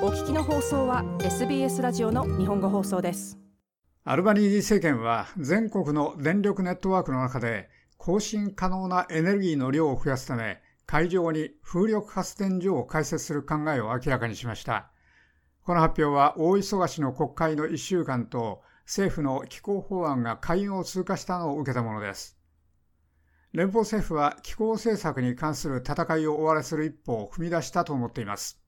[0.00, 3.36] お聞きの放送は SBS ラジオの日本語放送です。
[4.04, 14.92] アルバニージー政権は全国の電力ネットワークの中で更新可能なエネルギーの量を増やすため海上に風力発電所を開設する考えを明らかにしました。
[15.64, 22.38] この発表は大忙しの国会の1週間と政府の気候法案が下院を通過したのを受けたものです。
[23.52, 28.60] 連邦政府は気候政策に関する戦いを終わらせる一歩を踏み出したと思っています。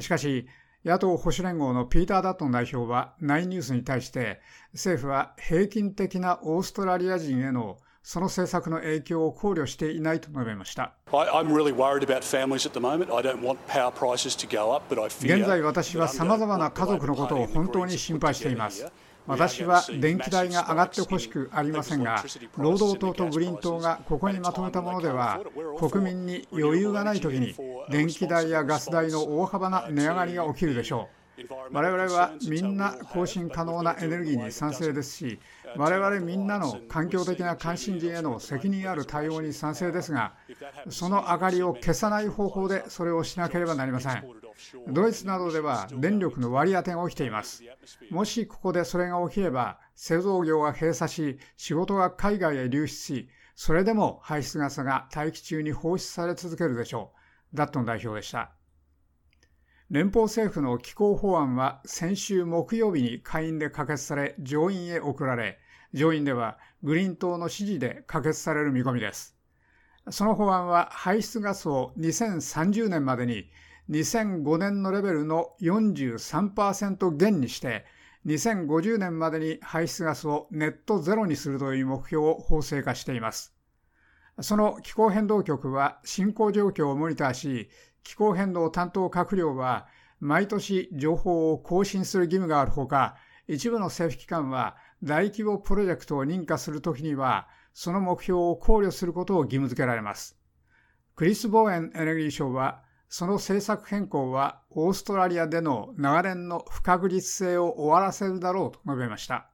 [0.00, 0.46] しかし
[0.84, 4.40] 野党保守連合のピーター・ダットン代表はナインニュースに対して
[4.72, 10.94] 政府は平均的なオーストラリア人へのその政策の影響を考慮していないと述べました。
[15.20, 18.90] 現在私は様々な家族のことを本当に心配しています。
[19.28, 22.24] 私は電気代が上がってほしくありませんが、
[22.56, 25.40] 労働党とグリーン党がここにまとめたものでは、
[25.78, 27.54] 国民に余裕がないときに、
[27.90, 31.18] 電気代やガス代の大幅な値上がりが起きるでしょう。
[31.70, 35.38] 我々はみんな更新可能なエネルギーに賛成ですし、
[35.76, 40.34] 我々みんなの環境的な関心事への責任ある対応に賛成ですが、
[40.88, 44.24] その明かりを消さない方法でそれをしなければなりません。
[44.88, 47.62] ドイツなどでは電力の割り当てが起きています。
[48.10, 57.12] もしここでそれが起きれば、製造業が閉鎖し、仕事が海外へ流出し、それでも排出ガスが大気中に放出され続けるでしょ
[57.52, 57.56] う。
[57.56, 58.57] ダットン代表でした。
[59.90, 65.58] 連邦政府の気候法案は先週木曜日に下院で可決され上院へ送られ、
[65.94, 69.34] 上院ではグリーン党の支持で可決される見込みです。
[70.10, 73.48] その法案は排出ガスを2030年までに
[73.88, 77.86] 2005年のレベルの43%減にして、
[78.26, 83.54] 2050年までに排出ガスをネットゼロにするという目標を法制化しています。
[84.40, 87.70] その気候変動局は進行状況をモニターし、
[88.02, 89.86] 気候変動担当閣僚は
[90.20, 100.36] 毎年情報を更新する義務があるほか、一部の政府機関は大規模プロジェクトを認可するときには、その目標を考慮することを義務付けられます。
[101.14, 109.48] クリス・ボーエンエネルギー省は、その政策変更はオーストラリアでの長年の不確実性を終わらせるだろうと述べました。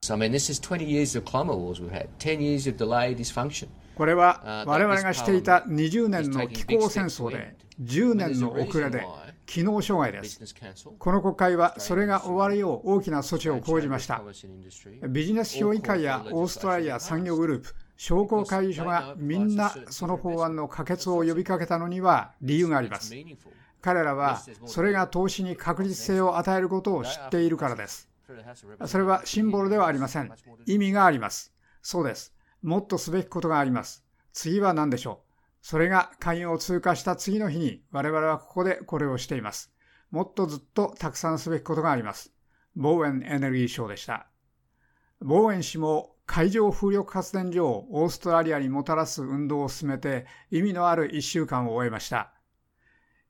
[3.95, 9.05] これは我々がしていた20年の気候戦争で10年の遅れで
[9.45, 10.55] 機能障害です。
[10.97, 14.23] この国会はそれが終わるよう大きな措置を講じました。
[15.09, 23.13] ビジネス評議会やオーストラリア産業グループ、商工会議所がみんなその法案の可決を呼びかけたのには理由があります。
[23.81, 28.09] 彼らはそれが投資に確実性を与えることを知っているからです。
[28.85, 30.31] それはシンボルではありません。
[30.65, 31.53] 意味があります。
[31.83, 32.33] そうです。
[32.63, 34.03] もっとすべきことがあります。
[34.33, 35.24] 次は何でしょう？
[35.67, 39.73] それが会員を通過した次の日に我々はここでこれをしています。
[40.11, 42.31] もっとずっとたくさんすべきことがあります。
[42.75, 44.27] ボーエンエネルギー賞でした。
[45.21, 52.31] ボーエン氏も海上風力発電所をオーストラリアにもたらす運動を進めて意味のある1週間を終えました。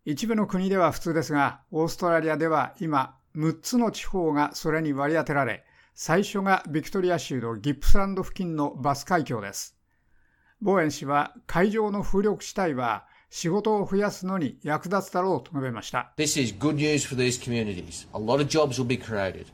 [0.03, 5.63] 一部の国では普通ですが、オーストラリアでは今6つの地方がそれに割り当てられ、
[5.93, 9.74] 最初がビクトリア州のギップスランド付近のバス海峡です。
[10.61, 16.13] ボーエン氏は海上の風力地帯は仕事を増やすのに役立つだろうと述べました。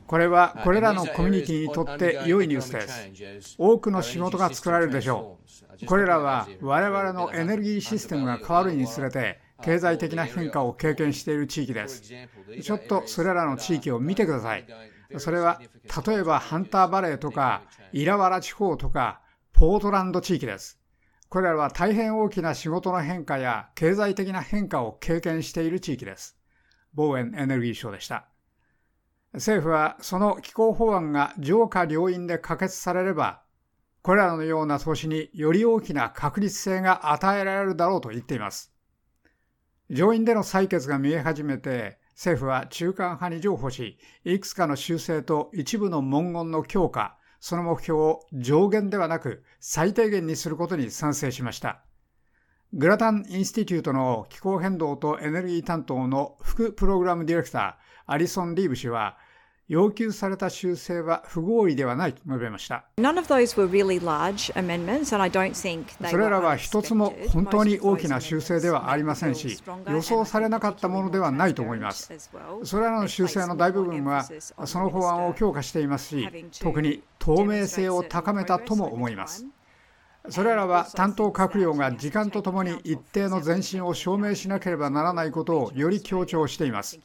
[0.06, 3.56] これはこれらのコミュニティにとって良いニュースです。
[3.58, 5.38] 多くの仕事が作られるでしょ
[5.82, 5.86] う。
[5.86, 12.02] これらは我々のエネルギーシステムが変わるにつれて経済的な変化を経験している地域です。
[12.62, 14.64] ちょっとそれらの地域を見てください。
[15.18, 15.60] それは
[16.06, 19.20] 例えばハンターバレーとかイラワラ地方とか
[19.52, 20.78] ポートランド地域です。
[21.32, 26.36] これらは大変大きな仕事の変化や経済的な変化を経験している地域です。
[26.92, 28.28] ボーエネルギー省でした。
[29.32, 33.40] 政府はその気候法案が上下両院で可決されれば、
[34.02, 38.70] これらのような投資により大きな確実性が与えられるだろうと言っています。
[39.88, 51.82] 上院での採決が見え始めて、政府は中間派に譲歩し、いくつかの修正と一部の文言の強化、その目標を上限ではなく最低限にすることに賛成しました。
[52.72, 59.18] グラタン・インスティテュートの気候変動とエネルギー担当の副プログラムディレクター、アリソン・リーブ氏は、
[59.68, 62.84] 要求された修正は不合理ではないと述べました。
[66.10, 72.12] それらは一つも本当に大きな修正ではありませんし、予想されなかったものではないと思います。
[72.64, 74.26] それらの修正の大部分は、
[74.66, 76.28] その法案を強化していますし、
[76.60, 79.46] 特に透明性を高めたとも思います。
[80.28, 87.00] それらは担当閣僚が時間とともに一定の前進を証明しなければならないことをより強調しています。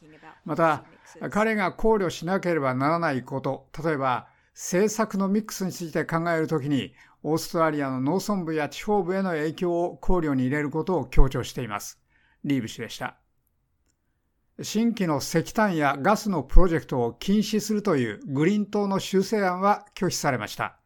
[0.46, 0.84] また
[1.30, 3.68] 彼が考慮しなければならないこと。
[3.84, 6.94] 例えば政策のミックスについて考えるときに
[7.24, 12.00] オーストラリアの農村部や地方部への影響を考慮に入れることを強調しています。
[12.44, 13.18] リーブ氏でした。
[14.62, 20.80] 新規の石炭やガスのプロジェクトを禁止するというグリーン党の修正案は拒否されました。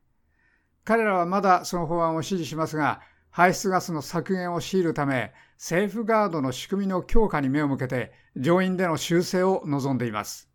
[0.83, 10.49] 彼らはまだその法案を支持しますが排出ガスの削減を強いるためセーフガードの仕組みの強化に目を向けて上院での修正を望んでいます。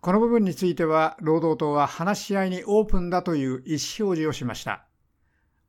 [0.00, 4.86] この部分については労働党は話し合いにオープンだという意思表示をしました。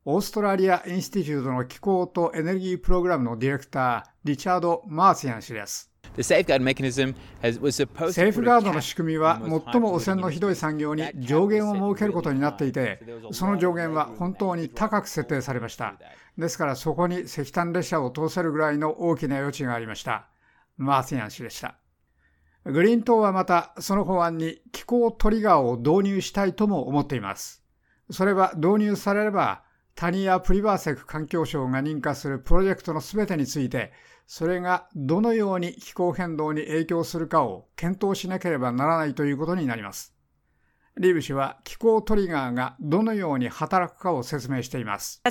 [0.06, 5.91] オーストラリア・インスティテュートの気候とエネルギープログラムのディレクター、リチャード・マーシアン氏です。
[6.18, 13.00] セーフガードの仕組みは最も汚染のひどい産業に上限を設けることになっていて、
[13.32, 15.94] その上限は本当に高く設定されました。
[16.36, 20.28] ですからそこに石炭列車を通せるぐらいの大きな余地がありました。
[20.76, 21.76] マーティアン氏でした。
[22.64, 27.64] グリーン党はまたその法案に気候トリガーを導入したいとも思っています。
[28.10, 29.62] それは導入されれば、
[29.94, 33.92] タニア・プリバーセク環境省が認可するプロジェクトのすべてについて、
[34.26, 40.14] それがどのように気候変動に影響するかを検討しなければならないということになります。
[40.98, 45.22] リーブ氏は気候トリガーがどのように働くかを説明しています。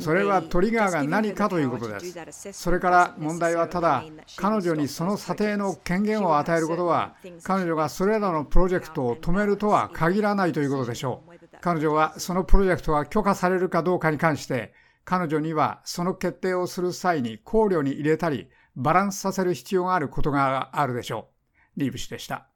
[0.00, 2.00] それはトリガーが何かということで
[2.32, 2.52] す。
[2.52, 4.04] それから問題はただ、
[4.36, 11.48] 彼女にその査定の権限を与えることは、彼女がそれらのプロジェクトを止めるとは限らないということでしょう。
[11.60, 14.72] 彼女はそのプロジェクトが許可されるかどうかに関して、
[15.10, 21.30] 彼女にはその決定をする際に考慮に入れたり、バランスさせる必要があることがあるでしょ
[21.76, 21.80] う。
[21.80, 22.46] リーブ氏でした。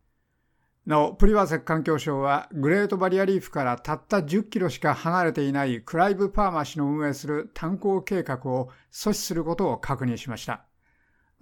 [0.86, 10.64] なお、プリワセク環境省は、グレートバリアリーフからたった10キロしか離れていないクライブ・パーマ氏の運営する炭鉱計画を阻止することを確認しました。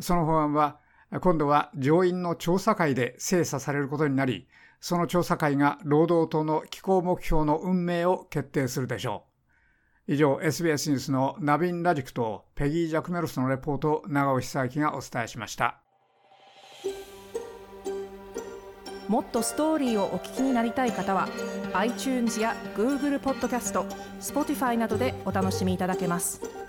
[0.00, 0.80] その法案は、
[1.20, 4.48] 今度は上院の調査会で精査されることになり、
[4.80, 9.31] その調査会が労働党の気候目標の運命を決定するでしょう。
[10.12, 15.80] 以上、SBS ニュースのナビン・ラジクとペギー・ジャクメロスのレポート長尾久明がお伝えしました。
[19.08, 21.28] もっとストーリーをお聞きになりたい方は
[21.72, 23.86] iTunes や Google ポッドキャスト
[24.20, 26.61] Spotify などでお楽しみいただけます。